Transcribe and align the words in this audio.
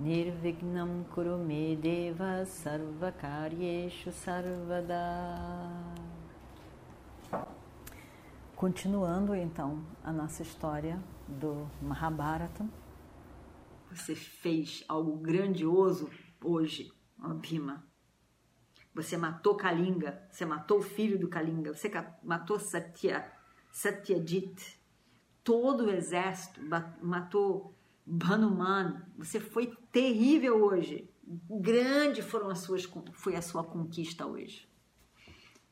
Nirvignam 0.00 1.04
Kurumedeva 1.10 2.46
Sarvakaryeshu 2.46 4.10
Sarvada 4.10 4.96
Continuando 8.56 9.34
então 9.34 9.84
a 10.02 10.10
nossa 10.10 10.42
história 10.42 10.98
do 11.28 11.70
Mahabharata. 11.82 12.66
Você 13.90 14.14
fez 14.14 14.82
algo 14.88 15.18
grandioso 15.18 16.08
hoje, 16.42 16.90
Bhima. 17.38 17.86
Você 18.94 19.18
matou 19.18 19.54
Kalinga, 19.54 20.26
você 20.30 20.46
matou 20.46 20.78
o 20.78 20.82
filho 20.82 21.18
do 21.18 21.28
Kalinga, 21.28 21.74
você 21.74 21.90
matou 22.22 22.58
Satya, 22.58 23.30
Satyajit, 23.70 24.80
todo 25.44 25.84
o 25.84 25.90
exército, 25.90 26.58
matou 27.02 27.78
Hanuman. 28.22 29.02
Você 29.16 29.38
foi 29.38 29.76
terrível 29.92 30.64
hoje. 30.64 31.08
Grande 31.48 32.22
foram 32.22 32.50
as 32.50 32.60
suas, 32.60 32.88
foi 33.12 33.36
a 33.36 33.42
sua 33.42 33.62
conquista 33.62 34.26
hoje. 34.26 34.68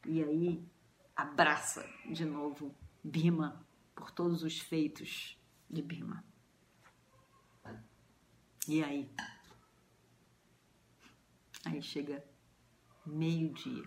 E 0.06 0.22
aí 0.22 0.64
abraça 1.16 1.84
de 2.08 2.24
novo 2.24 2.74
Bima 3.02 3.66
por 3.94 4.10
todos 4.10 4.42
os 4.42 4.60
feitos 4.60 5.36
de 5.68 5.82
Bima. 5.82 6.24
E 8.68 8.84
aí? 8.84 9.10
Aí 11.64 11.82
chega 11.82 12.24
meio-dia. 13.04 13.84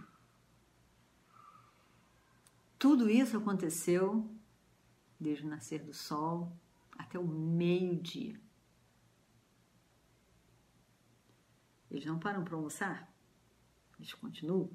Tudo 2.77 3.09
isso 3.09 3.37
aconteceu 3.37 4.29
desde 5.19 5.45
o 5.45 5.49
nascer 5.49 5.83
do 5.83 5.93
sol 5.93 6.51
até 7.01 7.17
o 7.17 7.27
meio-dia. 7.27 8.39
Eles 11.89 12.05
não 12.05 12.19
param 12.19 12.43
para 12.43 12.55
almoçar? 12.55 13.11
Eles 13.97 14.13
continuam. 14.13 14.69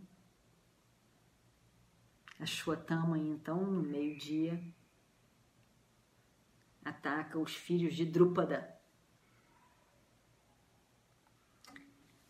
A 2.38 2.44
Shwatama, 2.44 3.16
então, 3.16 3.64
no 3.64 3.80
meio-dia, 3.82 4.62
ataca 6.84 7.38
os 7.38 7.54
filhos 7.54 7.94
de 7.94 8.04
Drúpada. 8.04 8.76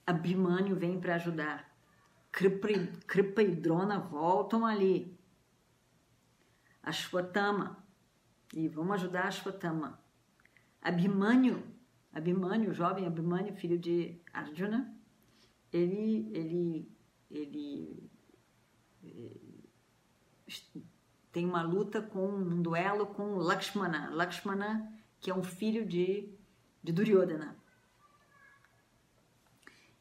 Abhimanyu 0.07 0.77
vem 0.77 1.01
para 1.01 1.17
ajudar. 1.17 1.75
Kripa 2.31 3.43
e 3.43 3.57
Drona 3.57 3.99
voltam 3.99 4.65
ali. 4.65 5.19
A 6.83 6.93
Shwatama, 6.93 7.85
e 8.57 8.69
vamos 8.69 8.95
ajudar 8.95 9.27
a 9.27 9.31
Shwatama. 9.31 10.03
Abhimanyu, 10.81 11.63
Abhimanyu, 12.11 12.73
jovem 12.73 13.07
Abhimanyu, 13.07 13.55
filho 13.55 13.79
de 13.79 14.19
Arjuna, 14.33 14.97
ele, 15.71 16.31
ele, 16.33 16.91
ele, 17.31 18.11
ele 19.03 19.71
tem 21.31 21.45
uma 21.45 21.61
luta 21.61 22.01
com 22.01 22.27
um 22.27 22.63
duelo 22.63 23.09
com 23.09 23.37
Lakshmana. 23.37 24.09
Lakshmana, 24.09 24.91
que 25.21 25.31
é 25.31 25.35
um 25.35 25.45
filho 25.45 25.85
de, 25.85 26.35
de 26.83 26.93
Duryodhana. 26.93 27.55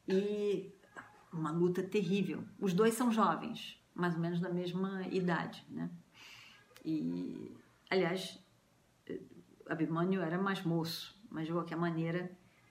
E 0.08 0.72
uma 1.30 1.50
luta 1.50 1.82
terrível. 1.82 2.42
Os 2.58 2.72
dois 2.72 2.94
são 2.94 3.12
jovens, 3.12 3.78
mais 3.94 4.14
ou 4.14 4.20
menos 4.20 4.40
da 4.40 4.48
mesma 4.48 5.06
idade, 5.08 5.62
né? 5.68 5.90
E, 6.82 7.54
aliás, 7.90 8.45
Abhimanyu 9.68 10.20
era 10.20 10.38
mais 10.38 10.62
moço, 10.62 11.18
mas 11.30 11.46
de 11.46 11.52
qualquer 11.52 11.76
maneira 11.76 12.30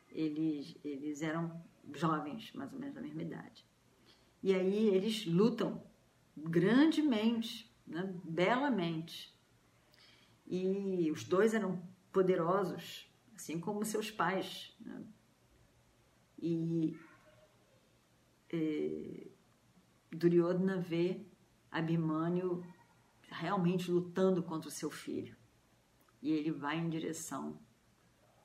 eles, 0.09 0.77
eles 0.83 1.21
eram 1.21 1.61
jovens, 1.93 2.51
mais 2.53 2.71
ou 2.73 2.79
menos 2.79 2.95
da 2.95 3.01
mesma 3.01 3.21
idade. 3.21 3.65
E 4.41 4.53
aí 4.53 4.87
eles 4.89 5.25
lutam 5.25 5.83
grandemente, 6.35 7.71
né? 7.85 8.13
belamente. 8.23 9.33
E 10.47 11.11
os 11.11 11.23
dois 11.23 11.53
eram 11.53 11.81
poderosos, 12.11 13.11
assim 13.35 13.59
como 13.59 13.83
seus 13.83 14.11
pais. 14.11 14.75
Né? 14.79 15.03
E, 16.39 16.97
e 18.53 19.31
Duryodhana 20.11 20.79
vê 20.79 21.25
Abhimanyu 21.71 22.63
realmente 23.23 23.91
lutando 23.91 24.43
contra 24.43 24.69
o 24.69 24.71
seu 24.71 24.89
filho. 24.89 25.35
E 26.25 26.31
ele 26.31 26.49
vai 26.49 26.75
em 26.79 26.89
direção 26.89 27.55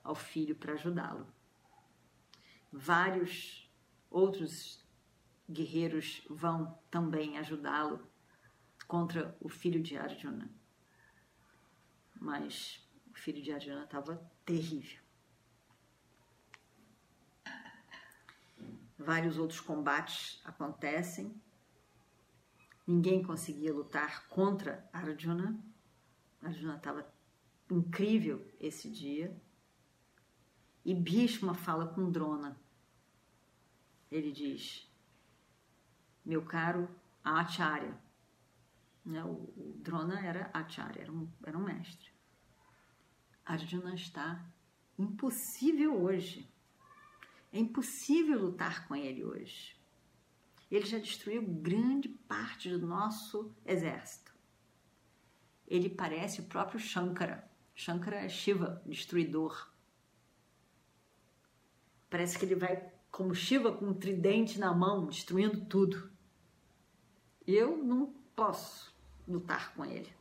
ao 0.04 0.14
filho 0.14 0.54
para 0.54 0.74
ajudá-lo. 0.74 1.26
Vários 2.70 3.72
outros 4.10 4.86
guerreiros 5.48 6.22
vão 6.28 6.78
também 6.90 7.38
ajudá-lo 7.38 8.06
contra 8.86 9.34
o 9.40 9.48
filho 9.48 9.82
de 9.82 9.96
Arjuna. 9.96 10.52
Mas 12.20 12.86
o 13.10 13.14
filho 13.14 13.42
de 13.42 13.50
Arjuna 13.50 13.84
estava 13.84 14.30
terrível. 14.44 15.00
Vários 18.98 19.38
outros 19.38 19.58
combates 19.58 20.38
acontecem. 20.44 21.34
Ninguém 22.86 23.22
conseguia 23.22 23.72
lutar 23.72 24.28
contra 24.28 24.86
Arjuna. 24.92 25.58
Arjuna 26.42 26.76
estava 26.76 27.19
incrível 27.74 28.46
esse 28.60 28.90
dia. 28.90 29.34
E 30.84 30.94
Bhishma 30.94 31.54
fala 31.54 31.86
com 31.86 32.10
Drona. 32.10 32.58
Ele 34.10 34.32
diz: 34.32 34.90
meu 36.24 36.44
caro 36.44 36.88
Acharya. 37.24 37.98
Né? 39.04 39.24
O, 39.24 39.52
o 39.56 39.74
Drona 39.78 40.20
era 40.20 40.50
Acharya, 40.52 41.02
era 41.02 41.12
um, 41.12 41.28
era 41.44 41.56
um 41.56 41.64
mestre. 41.64 42.10
Arjuna 43.44 43.94
está 43.94 44.44
impossível 44.98 46.00
hoje. 46.02 46.48
É 47.52 47.58
impossível 47.58 48.38
lutar 48.40 48.86
com 48.86 48.94
ele 48.94 49.24
hoje. 49.24 49.76
Ele 50.70 50.86
já 50.86 50.98
destruiu 50.98 51.42
grande 51.42 52.08
parte 52.08 52.70
do 52.70 52.86
nosso 52.86 53.52
exército. 53.64 54.32
Ele 55.66 55.88
parece 55.88 56.40
o 56.40 56.44
próprio 56.44 56.78
Shankara. 56.78 57.49
Shankara 57.80 58.16
é 58.16 58.28
Shiva, 58.28 58.82
destruidor. 58.84 59.72
Parece 62.10 62.38
que 62.38 62.44
ele 62.44 62.54
vai 62.54 62.92
como 63.10 63.34
Shiva 63.34 63.72
com 63.72 63.86
um 63.86 63.94
tridente 63.94 64.58
na 64.58 64.74
mão, 64.74 65.06
destruindo 65.06 65.64
tudo. 65.64 66.12
Eu 67.46 67.78
não 67.78 68.12
posso 68.36 68.94
lutar 69.26 69.72
com 69.74 69.82
ele. 69.86 70.12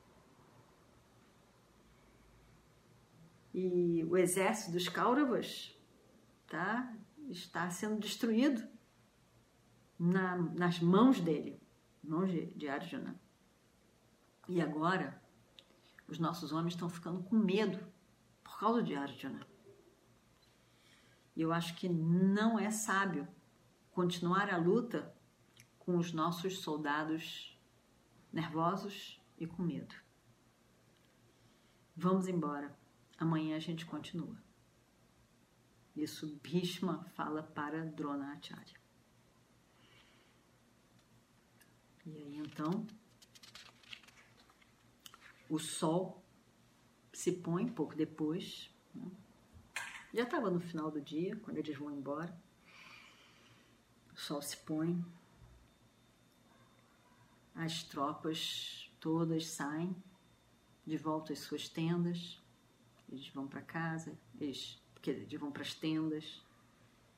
E 3.54 4.06
o 4.06 4.16
exército 4.16 4.72
dos 4.72 4.88
Kauravas 4.88 5.78
tá, 6.48 6.96
está 7.28 7.70
sendo 7.70 8.00
destruído 8.00 8.66
na, 10.00 10.38
nas 10.38 10.80
mãos 10.80 11.20
dele, 11.20 11.62
mãos 12.02 12.32
de, 12.32 12.54
de 12.54 12.70
Arjuna. 12.70 13.20
E 14.48 14.62
agora, 14.62 15.22
os 16.10 16.18
nossos 16.18 16.52
homens 16.52 16.74
estão 16.74 16.90
ficando 16.90 17.22
com 17.24 17.36
medo 17.36 17.86
por 18.44 18.60
causa 18.60 18.82
de 18.82 18.96
Arjuna. 18.96 19.46
E 21.36 21.42
eu 21.42 21.54
acho 21.54 21.76
que 21.76 21.88
não 21.88 22.58
é 22.58 22.72
sábio 22.72 23.28
continuar 23.92 24.50
a 24.50 24.58
luta 24.58 25.16
com 25.78 25.98
os 25.98 26.12
nossos 26.12 26.60
soldados 26.60 27.58
nervosos 28.34 29.22
e 29.38 29.46
com 29.46 29.62
medo. 29.62 29.96
Vamos 31.96 32.28
embora. 32.28 32.78
Amanhã 33.18 33.56
a 33.56 33.60
gente 33.60 33.86
continua. 33.86 34.38
Isso 35.96 36.40
Bhishma 36.42 37.04
fala 37.16 37.44
para 37.44 37.86
Dronacharya. 37.86 38.80
E 42.06 42.18
aí 42.18 42.38
então 42.38 42.88
o 45.50 45.58
sol 45.58 46.24
se 47.12 47.32
põe 47.32 47.68
pouco 47.68 47.96
depois. 47.96 48.70
Né? 48.94 49.10
Já 50.14 50.24
estava 50.24 50.50
no 50.50 50.60
final 50.60 50.92
do 50.92 51.02
dia, 51.02 51.36
quando 51.38 51.58
eles 51.58 51.76
vão 51.78 51.92
embora. 51.92 52.34
O 54.14 54.18
sol 54.18 54.42
se 54.42 54.58
põe, 54.58 55.04
as 57.56 57.84
tropas 57.84 58.92
todas 59.00 59.48
saem 59.48 59.96
de 60.86 60.98
volta 60.98 61.34
às 61.34 61.40
suas 61.40 61.70
tendas, 61.70 62.42
eles 63.10 63.28
vão 63.30 63.48
para 63.48 63.62
casa, 63.62 64.18
eles, 64.40 64.82
eles 65.06 65.40
vão 65.40 65.52
para 65.52 65.62
as 65.62 65.74
tendas, 65.74 66.44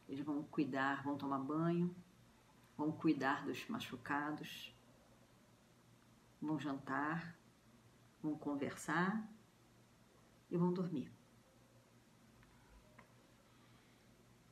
eles 0.08 0.24
vão 0.24 0.44
cuidar, 0.44 1.04
vão 1.04 1.18
tomar 1.18 1.40
banho, 1.40 1.96
vão 2.78 2.92
cuidar 2.92 3.46
dos 3.46 3.68
machucados, 3.68 4.74
vão 6.42 6.60
jantar, 6.60 7.36
vão 8.22 8.38
conversar 8.38 9.28
e 10.50 10.58
vão 10.58 10.72
dormir. 10.72 11.12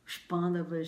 Os 0.05 0.17
pândavas 0.17 0.87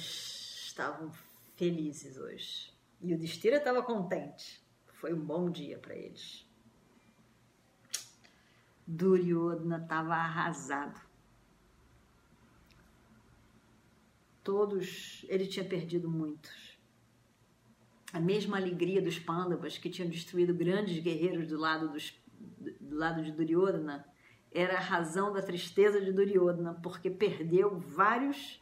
estavam 0.66 1.12
felizes 1.56 2.18
hoje 2.18 2.74
e 3.01 3.13
o 3.13 3.18
Destira 3.18 3.57
estava 3.57 3.83
contente. 3.83 4.62
Foi 4.94 5.13
um 5.13 5.19
bom 5.24 5.50
dia 5.50 5.78
para 5.78 5.95
eles. 5.95 6.48
Duryodhana 8.86 9.78
estava 9.78 10.16
arrasado. 10.16 11.00
Todos, 14.44 15.24
ele 15.28 15.48
tinha 15.48 15.63
perdido 15.63 16.10
muitos. 16.10 16.78
A 18.12 18.19
mesma 18.19 18.57
alegria 18.57 19.01
dos 19.01 19.18
Pandavas 19.18 19.78
que 19.78 19.89
tinham 19.89 20.10
destruído 20.10 20.54
grandes 20.54 21.01
guerreiros 21.01 21.48
do 21.48 21.57
lado, 21.57 21.89
dos, 21.89 22.20
do 22.79 22.95
lado 22.95 23.23
de 23.23 23.31
Duryodhana 23.31 24.05
era 24.51 24.77
a 24.77 24.81
razão 24.81 25.31
da 25.31 25.41
tristeza 25.41 26.01
de 26.01 26.11
Duryodhana, 26.11 26.73
porque 26.75 27.09
perdeu 27.09 27.79
vários 27.79 28.61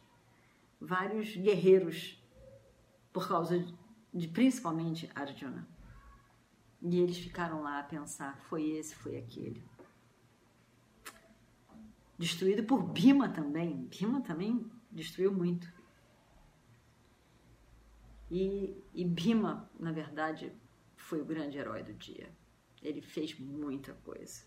vários 0.80 1.36
guerreiros 1.36 2.22
por 3.12 3.28
causa 3.28 3.58
de, 3.58 3.74
de 4.14 4.28
principalmente 4.28 5.10
Arjuna. 5.14 5.68
E 6.80 6.98
eles 6.98 7.18
ficaram 7.18 7.62
lá 7.62 7.80
a 7.80 7.82
pensar, 7.82 8.38
foi 8.48 8.70
esse, 8.70 8.94
foi 8.94 9.18
aquele 9.18 9.62
destruído 12.20 12.62
por 12.64 12.82
Bima 12.82 13.30
também. 13.30 13.86
Bima 13.86 14.20
também 14.20 14.70
destruiu 14.92 15.32
muito. 15.32 15.66
E, 18.30 18.76
e 18.92 19.04
Bima, 19.06 19.70
na 19.78 19.90
verdade, 19.90 20.52
foi 20.96 21.22
o 21.22 21.24
grande 21.24 21.56
herói 21.56 21.82
do 21.82 21.94
dia. 21.94 22.30
Ele 22.82 23.00
fez 23.00 23.38
muita 23.38 23.92
coisa. 23.94 24.42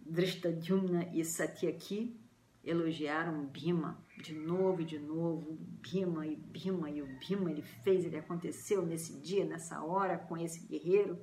Drishtadyumna 0.00 1.10
e 1.14 1.24
Satyaki 1.24 2.18
elogiaram 2.64 3.46
Bima 3.46 4.02
de 4.16 4.34
novo 4.34 4.82
e 4.82 4.84
de 4.84 4.98
novo. 4.98 5.56
Bima 5.82 6.26
e 6.26 6.36
Bima 6.36 6.90
e 6.90 7.02
o 7.02 7.06
Bima 7.18 7.50
ele 7.50 7.62
fez, 7.62 8.04
ele 8.04 8.16
aconteceu 8.16 8.84
nesse 8.84 9.18
dia, 9.20 9.44
nessa 9.44 9.82
hora 9.82 10.18
com 10.18 10.36
esse 10.36 10.66
guerreiro. 10.66 11.18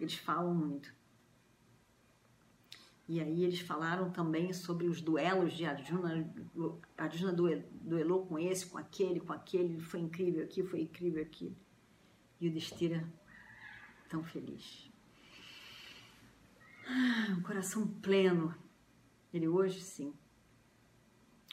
Eles 0.00 0.14
falam 0.14 0.54
muito. 0.54 0.94
E 3.06 3.20
aí 3.20 3.44
eles 3.44 3.60
falaram 3.60 4.10
também 4.10 4.52
sobre 4.52 4.86
os 4.86 5.00
duelos 5.00 5.52
de 5.52 5.66
Arjuna. 5.66 6.32
Arjuna 6.96 7.32
duelou 7.32 8.26
com 8.26 8.38
esse, 8.38 8.66
com 8.66 8.78
aquele, 8.78 9.20
com 9.20 9.32
aquele. 9.32 9.78
Foi 9.78 10.00
incrível 10.00 10.42
aqui, 10.42 10.62
foi 10.62 10.80
incrível 10.80 11.22
aqui. 11.22 11.54
E 12.40 12.48
o 12.48 12.50
Destira 12.52 13.06
tão 14.14 14.22
feliz. 14.22 14.90
Ah, 16.86 17.34
um 17.36 17.42
coração 17.42 17.86
pleno. 18.00 18.54
Ele 19.32 19.48
hoje 19.48 19.80
sim. 19.80 20.14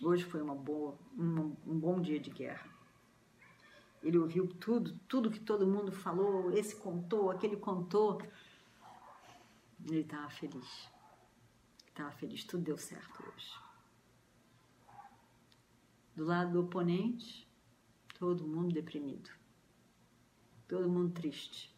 Hoje 0.04 0.24
foi 0.24 0.42
uma 0.42 0.56
boa, 0.56 0.98
um, 1.18 1.56
um 1.66 1.80
bom 1.80 2.00
dia 2.00 2.20
de 2.20 2.30
guerra. 2.30 2.70
Ele 4.04 4.18
ouviu 4.18 4.48
tudo, 4.48 5.00
tudo 5.08 5.32
que 5.32 5.40
todo 5.40 5.66
mundo 5.66 5.92
falou. 5.92 6.52
Esse 6.52 6.76
contou, 6.76 7.32
aquele 7.32 7.58
contou. 7.58 8.22
Ele 9.90 10.02
estava 10.02 10.30
feliz 10.30 10.90
estava 11.88 12.12
feliz, 12.12 12.44
tudo 12.46 12.64
deu 12.64 12.78
certo 12.78 13.24
hoje. 13.28 13.54
Do 16.16 16.24
lado 16.26 16.54
do 16.54 16.62
oponente, 16.62 17.48
todo 18.18 18.48
mundo 18.48 18.74
deprimido, 18.74 19.30
todo 20.68 20.90
mundo 20.90 21.14
triste. 21.14 21.71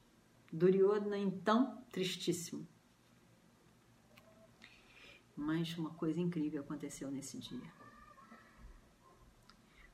Duryodhana, 0.55 1.17
então, 1.17 1.83
tristíssimo. 1.91 2.67
Mas 5.35 5.75
uma 5.75 5.89
coisa 5.89 6.19
incrível 6.19 6.61
aconteceu 6.61 7.09
nesse 7.09 7.39
dia. 7.39 7.73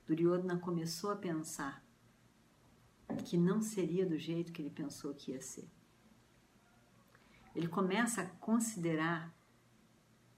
Duryodhana 0.06 0.60
começou 0.60 1.12
a 1.12 1.16
pensar 1.16 1.82
que 3.24 3.38
não 3.38 3.62
seria 3.62 4.06
do 4.06 4.18
jeito 4.18 4.52
que 4.52 4.62
ele 4.62 4.70
pensou 4.70 5.16
que 5.16 5.32
ia 5.32 5.40
ser. 5.40 5.70
Ele 7.56 7.70
começa 7.70 8.22
a 8.22 8.26
considerar 8.26 9.34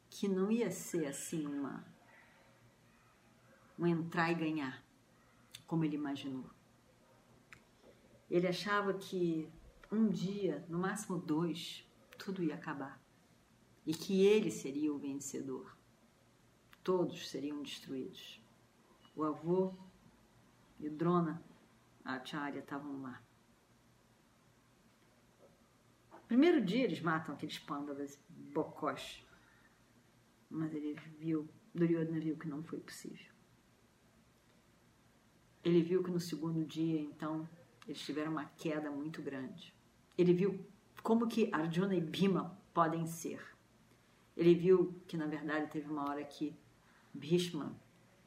que 0.07 0.27
não 0.27 0.51
ia 0.51 0.69
ser 0.69 1.07
assim 1.07 1.47
uma 1.47 1.83
um 3.79 3.88
entrar 3.88 4.29
e 4.29 4.35
ganhar, 4.35 4.85
como 5.65 5.83
ele 5.83 5.95
imaginou. 5.95 6.47
Ele 8.29 8.47
achava 8.47 8.94
que 8.94 9.51
um 9.91 10.07
dia, 10.09 10.65
no 10.69 10.79
máximo 10.79 11.17
dois, 11.17 11.85
tudo 12.17 12.43
ia 12.43 12.55
acabar 12.55 13.01
e 13.85 13.93
que 13.93 14.25
ele 14.25 14.49
seria 14.51 14.93
o 14.93 14.97
vencedor. 14.97 15.75
Todos 16.83 17.29
seriam 17.29 17.61
destruídos. 17.61 18.41
O 19.15 19.23
avô 19.23 19.73
e 20.79 20.88
o 20.88 20.91
Drona, 20.91 21.43
a 22.03 22.15
Acharya, 22.15 22.59
estavam 22.59 23.01
lá. 23.01 23.21
Primeiro 26.27 26.63
dia 26.63 26.83
eles 26.83 27.01
matam 27.01 27.35
aqueles 27.35 27.59
pândavas 27.59 28.17
bocós 28.29 29.25
mas 30.51 30.73
ele 30.73 30.93
viu, 31.17 31.49
Duryodhana 31.73 32.19
viu 32.19 32.38
que 32.38 32.47
não 32.47 32.61
foi 32.61 32.79
possível. 32.81 33.31
Ele 35.63 35.81
viu 35.81 36.03
que 36.03 36.11
no 36.11 36.19
segundo 36.19 36.65
dia, 36.65 36.99
então, 36.99 37.47
eles 37.88 38.01
tiveram 38.01 38.31
uma 38.31 38.45
queda 38.45 38.91
muito 38.91 39.21
grande. 39.21 39.73
Ele 40.21 40.33
viu 40.33 40.65
como 41.03 41.27
que 41.27 41.50
Arjuna 41.53 41.95
e 41.95 42.01
Bhima 42.01 42.57
podem 42.73 43.06
ser. 43.06 43.41
Ele 44.35 44.56
viu 44.56 45.01
que, 45.07 45.18
na 45.18 45.25
verdade, 45.25 45.71
teve 45.71 45.89
uma 45.89 46.09
hora 46.09 46.23
que 46.23 46.56
Bhishma 47.13 47.75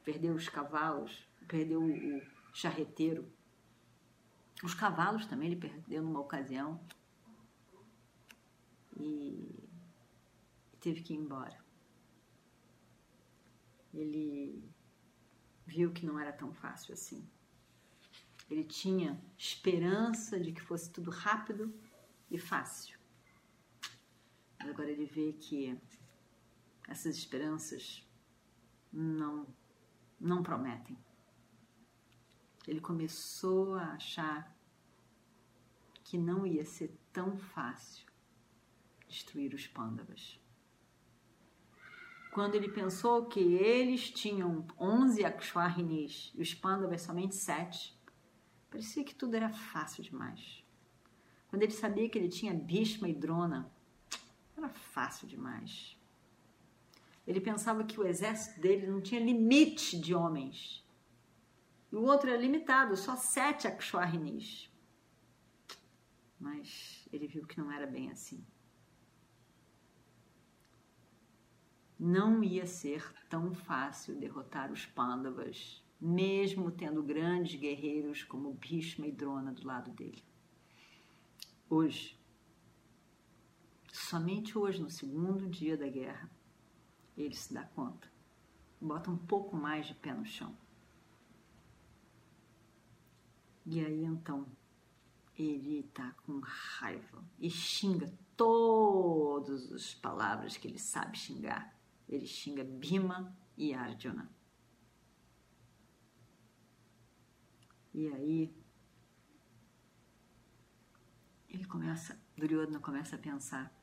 perdeu 0.05 0.35
os 0.35 0.49
cavalos, 0.49 1.27
perdeu 1.49 1.83
o 1.83 2.23
charreteiro. 2.53 3.27
Os 4.63 4.75
cavalos 4.75 5.27
também 5.27 5.49
ele 5.49 5.61
perdeu 5.61 6.03
numa 6.03 6.21
ocasião 6.21 6.81
e 8.99 9.69
teve 10.81 11.03
que 11.03 11.15
ir 11.15 11.17
embora 11.17 11.65
ele 13.95 14.63
viu 15.67 15.93
que 15.93 16.05
não 16.05 16.19
era 16.19 16.33
tão 16.33 16.53
fácil 16.53 16.93
assim. 16.93 17.27
Ele 18.51 18.65
tinha 18.65 19.21
esperança 19.39 20.39
de 20.39 20.53
que 20.53 20.61
fosse 20.61 20.91
tudo 20.91 21.11
rápido 21.11 21.73
e 22.35 22.39
fácil. 22.39 22.99
Mas 24.59 24.69
agora 24.69 24.91
ele 24.91 25.07
vê 25.07 25.33
que 25.33 25.79
essas 26.89 27.17
esperanças 27.17 28.07
não 28.93 29.47
não 30.21 30.43
prometem. 30.43 30.97
Ele 32.67 32.81
começou 32.81 33.75
a 33.75 33.93
achar 33.93 34.57
que 36.03 36.17
não 36.17 36.47
ia 36.47 36.65
ser 36.65 36.97
tão 37.13 37.37
fácil 37.37 38.07
destruir 39.07 39.53
os 39.53 39.67
pândavas 39.67 40.41
quando 42.35 42.57
ele 42.57 42.69
pensou 42.69 43.27
que 43.27 43.39
eles 43.39 44.11
tinham 44.11 44.67
11 44.77 45.25
Akshwarinis 45.25 46.33
e 46.35 46.43
os 46.43 46.53
Pandavas 46.53 47.03
somente 47.03 47.37
7, 47.37 47.97
parecia 48.69 49.05
que 49.05 49.15
tudo 49.15 49.37
era 49.37 49.51
fácil 49.51 50.03
demais. 50.03 50.64
Quando 51.55 51.63
ele 51.63 51.71
sabia 51.71 52.09
que 52.09 52.19
ele 52.19 52.29
tinha 52.29 52.53
Bhishma 52.53 53.09
e 53.09 53.15
Drona, 53.15 53.73
era 54.57 54.69
fácil 54.69 55.29
demais. 55.29 55.97
Ele 57.25 57.41
pensava 57.41 57.85
que 57.85 58.01
o 58.01 58.05
exército 58.05 58.61
dele 58.61 58.89
não 58.89 59.01
tinha 59.01 59.21
limite 59.21 59.97
de 59.97 60.13
homens. 60.13 60.85
E 61.93 61.95
o 61.95 62.03
outro 62.03 62.29
era 62.29 62.41
limitado, 62.41 62.97
só 62.97 63.15
sete 63.15 63.69
Akshwarinis. 63.69 64.69
Mas 66.41 67.07
ele 67.13 67.29
viu 67.29 67.47
que 67.47 67.57
não 67.57 67.71
era 67.71 67.87
bem 67.87 68.11
assim. 68.11 68.45
não 71.97 72.43
ia 72.43 72.67
ser 72.67 73.15
tão 73.31 73.55
fácil 73.55 74.17
derrotar 74.17 74.73
os 74.73 74.85
Pandavas, 74.87 75.81
mesmo 76.01 76.73
tendo 76.73 77.01
grandes 77.01 77.55
guerreiros 77.55 78.25
como 78.25 78.53
Bhishma 78.55 79.07
e 79.07 79.13
Drona 79.13 79.53
do 79.53 79.65
lado 79.65 79.93
dele. 79.93 80.34
Hoje, 81.69 82.19
somente 83.93 84.57
hoje, 84.59 84.81
no 84.81 84.91
segundo 84.91 85.49
dia 85.49 85.77
da 85.77 85.89
guerra, 85.89 86.31
ele 87.17 87.35
se 87.35 87.55
dá 87.55 87.65
conta, 87.65 88.11
bota 88.81 89.11
um 89.11 89.17
pouco 89.17 89.57
mais 89.57 89.87
de 89.87 89.95
pé 89.95 90.13
no 90.13 90.25
chão. 90.25 90.57
E 93.67 93.81
aí 93.85 94.05
então 94.05 94.47
ele 95.37 95.81
está 95.81 96.13
com 96.25 96.39
raiva 96.41 97.25
e 97.39 97.51
xinga 97.51 98.13
todas 98.37 99.73
as 99.73 99.95
palavras 99.95 100.57
que 100.57 100.69
ele 100.69 100.79
sabe 100.79 101.19
xingar. 101.19 101.75
Ele 102.09 102.27
xinga 102.27 102.63
Bhima 102.63 103.35
e 103.57 103.73
Arjuna. 103.73 104.31
E 107.95 108.09
aí 108.09 108.55
ele 111.49 111.64
começa, 111.75 112.17
Duryodhana 112.37 112.79
começa 112.79 113.17
a 113.17 113.19
pensar 113.19 113.75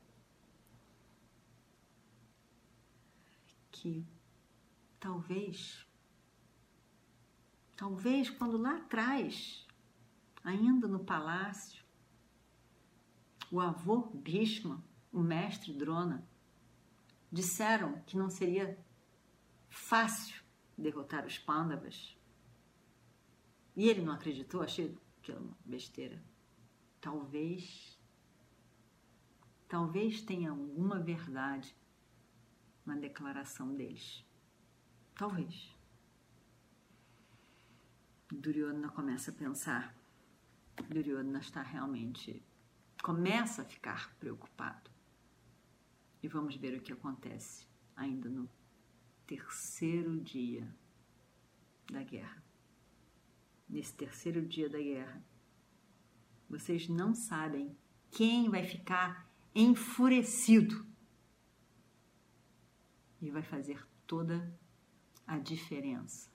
que 3.69 4.07
talvez, 4.97 5.85
talvez 7.75 8.29
quando 8.29 8.55
lá 8.55 8.77
atrás, 8.77 9.67
ainda 10.41 10.87
no 10.87 11.03
palácio, 11.03 11.83
o 13.51 13.59
avô 13.59 14.09
Bhishma, 14.13 14.81
o 15.11 15.19
mestre 15.19 15.73
Drona, 15.73 16.25
disseram 17.29 17.99
que 18.03 18.15
não 18.15 18.29
seria 18.29 18.79
fácil 19.69 20.41
derrotar 20.77 21.25
os 21.25 21.37
Pandavas. 21.37 22.17
E 23.75 23.89
ele 23.89 24.01
não 24.01 24.13
acreditou, 24.13 24.61
achei 24.61 24.97
que 25.21 25.29
era 25.29 25.41
uma 25.41 25.57
besteira. 25.65 26.30
Talvez, 27.01 27.99
talvez 29.67 30.21
tenha 30.21 30.51
alguma 30.51 30.99
verdade 30.99 31.75
na 32.85 32.95
declaração 32.95 33.75
deles. 33.75 34.23
Talvez. 35.15 35.75
Duryodhana 38.31 38.89
começa 38.89 39.31
a 39.31 39.33
pensar. 39.33 39.93
Duryodhana 40.87 41.39
está 41.39 41.61
realmente 41.61 42.41
começa 43.01 43.63
a 43.63 43.65
ficar 43.65 44.13
preocupado. 44.17 44.89
E 46.21 46.27
vamos 46.27 46.55
ver 46.55 46.77
o 46.77 46.81
que 46.81 46.93
acontece 46.93 47.67
ainda 47.95 48.29
no 48.29 48.47
terceiro 49.25 50.19
dia 50.19 50.67
da 51.91 52.03
guerra. 52.03 52.43
Nesse 53.67 53.93
terceiro 53.93 54.45
dia 54.45 54.69
da 54.69 54.77
guerra, 54.77 55.23
vocês 56.51 56.87
não 56.87 57.15
sabem 57.15 57.75
quem 58.11 58.49
vai 58.49 58.63
ficar 58.63 59.29
enfurecido 59.55 60.85
e 63.21 63.31
vai 63.31 63.41
fazer 63.41 63.83
toda 64.05 64.53
a 65.25 65.37
diferença. 65.37 66.29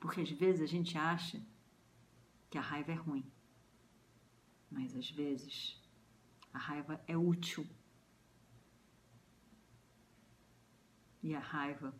Porque 0.00 0.20
às 0.20 0.30
vezes 0.30 0.60
a 0.60 0.66
gente 0.66 0.98
acha 0.98 1.40
que 2.50 2.58
a 2.58 2.60
raiva 2.60 2.92
é 2.92 2.94
ruim 2.94 3.24
mas 4.74 4.94
às 4.96 5.08
vezes 5.08 5.80
a 6.52 6.58
raiva 6.58 7.00
é 7.06 7.16
útil. 7.16 7.64
E 11.22 11.34
a 11.34 11.38
raiva 11.38 11.94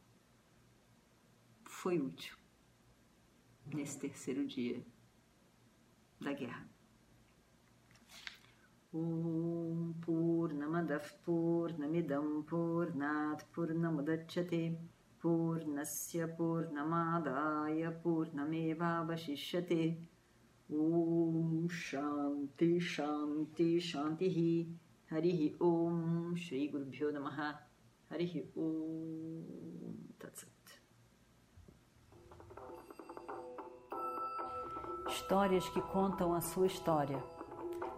foi 1.62 2.00
útil 2.00 2.36
nesse 3.66 3.98
terceiro 3.98 4.46
dia 4.46 4.84
da 6.20 6.32
guerra. 6.32 6.68
Om 8.94 9.94
Purnamadav 10.00 11.02
Purnamidam 11.26 12.44
Purnat 12.46 13.44
Purnamudachyate 13.52 14.76
Purnasya 15.20 16.28
Purnamadaya 16.36 17.90
Purnameva 18.00 19.04
Vashishyate 19.04 19.96
Om 20.70 21.68
Shanti 21.68 22.80
Shanti 22.80 23.80
Shanti 23.80 24.68
Harihi 25.10 25.56
Om 25.60 26.36
Shri 26.36 26.68
Guru 26.68 26.84
Bhyo 26.84 27.10
Namaha 27.12 27.52
Harihi 28.12 28.44
Om 28.56 29.42
Tatsat 30.20 30.54
Histórias 35.08 35.68
que 35.68 35.80
contam 35.80 36.32
a 36.32 36.40
sua 36.40 36.66
história, 36.66 37.22